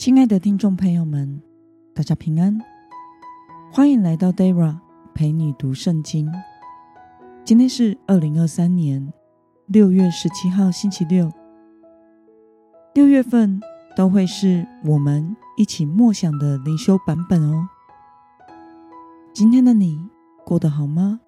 [0.00, 1.42] 亲爱的听众朋友们，
[1.94, 2.58] 大家平安，
[3.70, 4.78] 欢迎来到 Dara
[5.12, 6.26] 陪你读圣经。
[7.44, 9.12] 今天是二零二三年
[9.66, 11.30] 六月十七号，星期六。
[12.94, 13.60] 六月份
[13.94, 17.68] 都会是我们一起默想的灵修版本哦。
[19.34, 20.08] 今天的你
[20.46, 21.20] 过得好吗？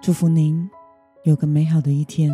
[0.00, 0.70] 祝福您
[1.24, 2.32] 有个美好的一天。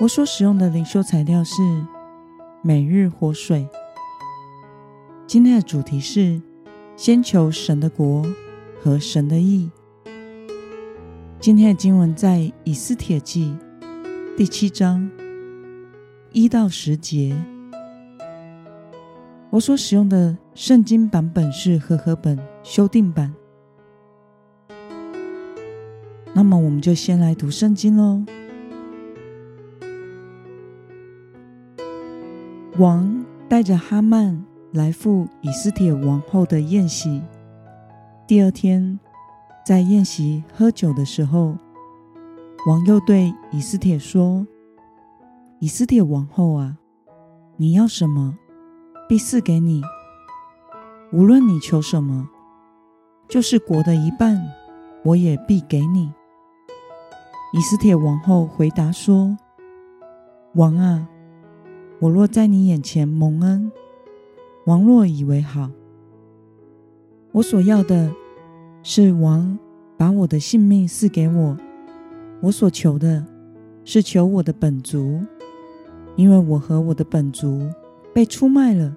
[0.00, 1.62] 我所使用的灵修材料是
[2.62, 3.64] 每日活水。
[5.24, 6.42] 今天的主题是
[6.96, 8.26] 先求神的国
[8.82, 9.70] 和神的义。
[11.38, 13.56] 今天的经文在以斯帖记
[14.36, 15.08] 第七章
[16.32, 17.36] 一到十节。
[19.50, 23.32] 我所使用的圣经版本是和合本修订版。
[26.32, 28.24] 那么，我们就先来读圣经喽。
[32.76, 37.22] 王带着哈曼来赴以斯帖王后的宴席。
[38.26, 38.98] 第二天，
[39.64, 41.56] 在宴席喝酒的时候，
[42.66, 44.44] 王又对以斯帖说
[45.60, 46.76] ：“以斯帖王后啊，
[47.56, 48.36] 你要什么，
[49.08, 49.80] 必赐给你；
[51.12, 52.28] 无论你求什么，
[53.28, 54.42] 就是国的一半，
[55.04, 56.12] 我也必给你。”
[57.54, 59.38] 以斯帖王后回答说
[60.56, 61.08] ：“王啊。”
[62.04, 63.72] 我若在你眼前蒙恩，
[64.66, 65.70] 王若以为好，
[67.32, 68.12] 我所要的
[68.82, 69.58] 是王
[69.96, 71.56] 把我的性命赐给我。
[72.42, 73.24] 我所求的
[73.86, 75.18] 是求我的本族，
[76.14, 77.66] 因为我和我的本族
[78.12, 78.94] 被出卖了，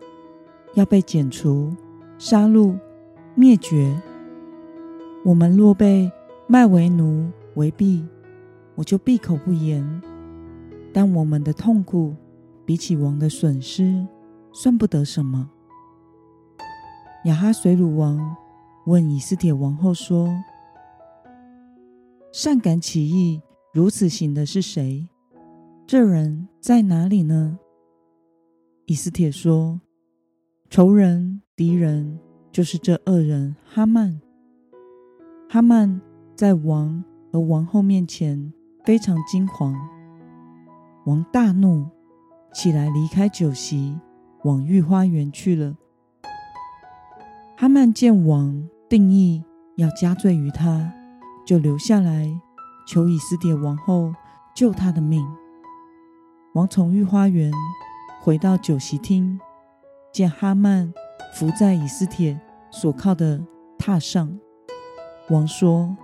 [0.74, 1.74] 要被剪除、
[2.18, 2.78] 杀戮、
[3.36, 3.98] 灭绝。
[5.24, 6.12] 我们若被
[6.46, 8.04] 卖为奴为婢，
[8.76, 10.02] 我就闭口不言。
[10.92, 12.14] 但我们的痛苦。
[12.68, 14.06] 比起王的损失，
[14.52, 15.50] 算不得什么。
[17.24, 18.36] 亚哈水鲁王
[18.86, 20.28] 问以斯帖王后说
[22.34, 23.42] ：“善感起意
[23.74, 25.08] 如此行的是谁？
[25.88, 27.58] 这人在哪里呢？”
[28.86, 29.80] 以斯帖说
[30.70, 32.20] ：“仇人、敌人，
[32.52, 34.20] 就是这恶人哈曼。
[35.48, 36.02] 哈曼
[36.36, 37.02] 在王
[37.32, 38.52] 和王后面前
[38.84, 39.74] 非常惊惶，
[41.06, 41.86] 王大怒。”
[42.54, 43.98] 起来，离开酒席，
[44.44, 45.76] 往御花园去了。
[47.56, 49.44] 哈曼见王定义
[49.76, 50.92] 要加罪于他，
[51.46, 52.30] 就留下来
[52.88, 54.14] 求以斯帖王后
[54.56, 55.26] 救他的命。
[56.54, 57.52] 王从御花园
[58.22, 59.40] 回到酒席厅，
[60.12, 60.92] 见哈曼
[61.36, 62.40] 伏在以斯帖
[62.72, 63.44] 所靠的
[63.78, 64.40] 榻上。
[65.30, 65.96] 王说：“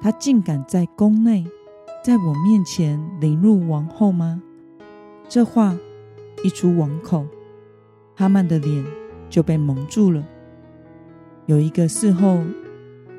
[0.00, 1.44] 他竟敢在宫内，
[2.02, 4.42] 在我面前凌辱王后吗？”
[5.30, 5.78] 这话。
[6.42, 7.26] 一出王口，
[8.16, 8.82] 哈曼的脸
[9.28, 10.26] 就被蒙住了。
[11.44, 12.42] 有一个伺候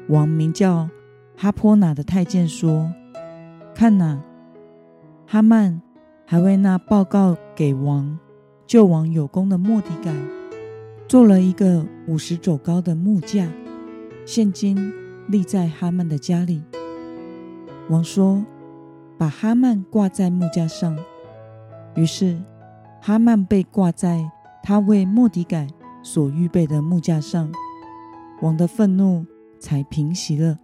[0.08, 0.90] 王名叫
[1.38, 2.92] 哈波拿的太监说
[3.76, 4.20] ：“看哪，
[5.28, 5.84] 哈曼
[6.26, 8.18] 还为那报告给王
[8.66, 10.12] 救王有功的莫迪改，
[11.08, 13.48] 做了一个五十肘高的木架，
[14.26, 14.92] 现今
[15.28, 16.64] 立在哈曼的家里。”
[17.88, 18.44] 王说
[19.16, 20.98] ：“把哈曼挂在木架上。”
[21.96, 22.42] 于是。
[23.04, 24.30] 哈曼被挂在
[24.62, 25.68] 他为莫底改
[26.04, 27.52] 所预备的木架上，
[28.44, 29.26] 王的愤怒
[29.60, 30.60] 才平息了。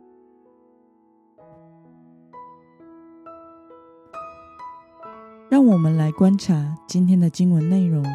[5.50, 8.06] 让我们来观察今天的经文内容。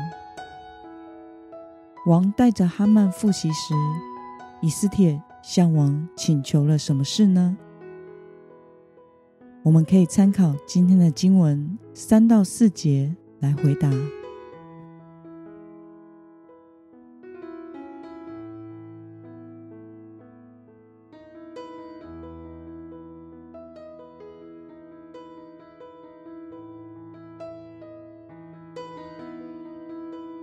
[2.07, 3.75] 王带着哈曼复习时，
[4.61, 7.59] 以斯帖向王请求了什么事呢？
[9.63, 13.15] 我们可以参考今天的经文三到四节。
[13.43, 13.91] 来回答。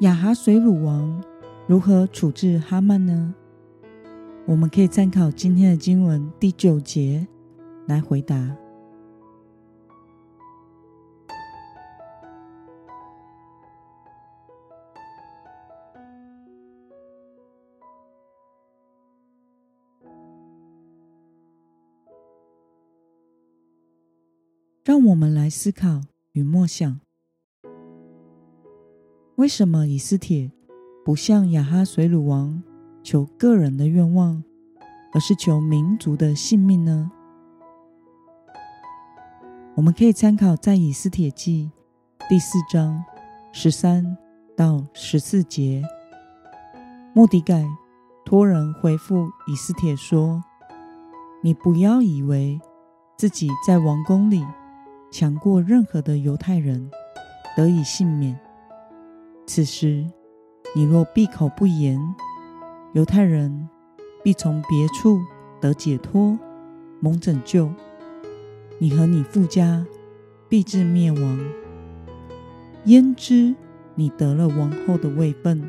[0.01, 1.23] 亚哈水乳王
[1.67, 3.33] 如何处置哈曼呢？
[4.45, 7.25] 我们可以参考今天的经文第九节
[7.85, 8.57] 来回答。
[24.89, 26.01] 让我们来思考
[26.31, 26.99] 与默想：
[29.35, 30.51] 为什么以斯帖
[31.05, 32.63] 不向亚哈随鲁王
[33.03, 34.43] 求个人的愿望，
[35.13, 37.11] 而是求民族的性命呢？
[39.75, 41.69] 我们可以参考在以斯帖记
[42.27, 43.05] 第四章
[43.51, 44.17] 十三
[44.57, 45.83] 到十四节。
[47.13, 47.63] 莫底改
[48.25, 50.43] 托人回复以斯帖说
[51.43, 52.59] ：“你不要以为
[53.19, 54.43] 自己在王宫里
[55.11, 56.89] 强过任何的犹太人，
[57.55, 58.39] 得以幸免。
[59.47, 60.05] 此时
[60.75, 61.99] 你若闭口不言，
[62.93, 63.67] 犹太人
[64.23, 65.19] 必从别处
[65.59, 66.37] 得解脱，
[66.99, 67.71] 蒙拯救。
[68.77, 69.85] 你和你父家
[70.47, 71.39] 必至灭亡。
[72.85, 73.55] 焉知
[73.95, 75.61] 你得了王后的位分，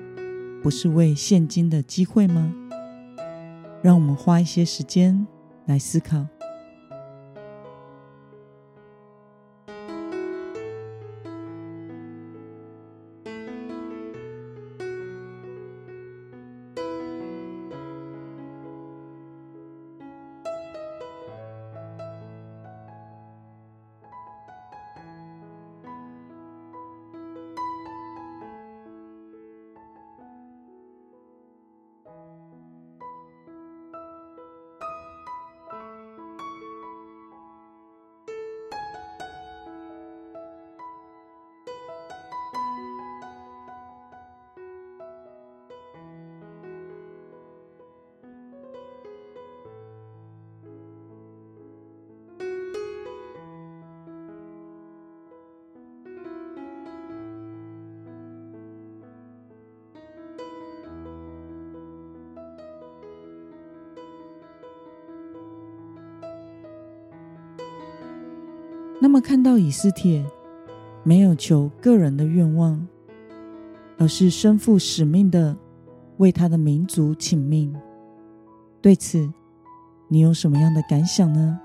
[0.63, 2.55] 不是为现今的机会吗？
[3.83, 5.27] 让我们花一些时间
[5.65, 6.27] 来思考。”
[69.03, 70.23] 那么，看到以斯帖
[71.03, 72.87] 没有求个人的愿望，
[73.97, 75.57] 而是身负使命的
[76.19, 77.75] 为他的民族请命，
[78.83, 79.33] 对此
[80.09, 81.59] 你有什么样的感想呢？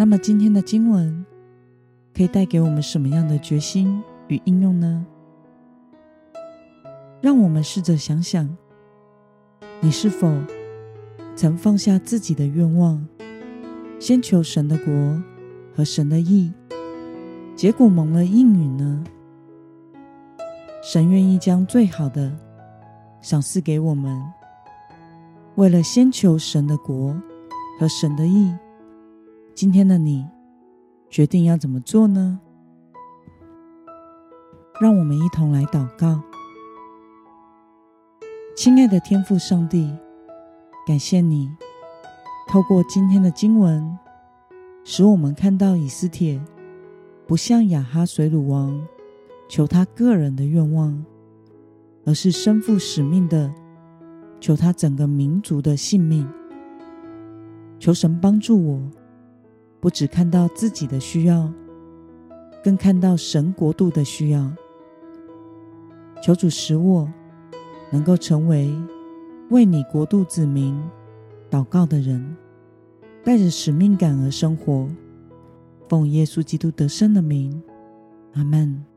[0.00, 1.26] 那么今天的经文
[2.14, 5.04] 可以带给我们什么样的决心与应用呢？
[7.20, 8.48] 让我们试着想想，
[9.78, 10.34] 你是否
[11.36, 13.06] 曾放下自己的愿望，
[13.98, 15.22] 先求神的国
[15.76, 16.50] 和神的意，
[17.54, 19.04] 结果蒙了应允呢？
[20.82, 22.34] 神愿意将最好的
[23.20, 24.18] 赏赐给我们，
[25.56, 27.14] 为了先求神的国
[27.78, 28.50] 和神的意。
[29.60, 30.26] 今天的你
[31.10, 32.40] 决定要怎么做呢？
[34.80, 36.18] 让我们一同来祷告。
[38.56, 39.94] 亲爱的天父上帝，
[40.86, 41.54] 感谢你
[42.48, 43.98] 透过今天的经文，
[44.82, 46.40] 使我们看到以斯帖
[47.26, 48.82] 不像亚哈随鲁王
[49.46, 51.04] 求他个人的愿望，
[52.06, 53.52] 而是身负使命的
[54.40, 56.26] 求他整个民族的性命。
[57.78, 58.90] 求神帮助我。
[59.80, 61.50] 不只看到自己的需要，
[62.62, 64.50] 更看到神国度的需要。
[66.22, 67.10] 求主使我
[67.90, 68.74] 能够成为
[69.48, 70.78] 为你国度子民
[71.50, 72.36] 祷告的人，
[73.24, 74.86] 带着使命感而生活。
[75.88, 77.60] 奉耶稣基督得胜的名，
[78.34, 78.89] 阿门。